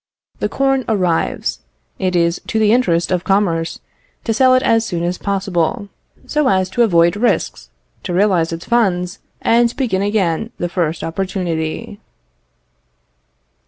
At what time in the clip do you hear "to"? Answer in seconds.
2.47-2.57, 4.23-4.33, 6.71-6.81, 8.01-8.11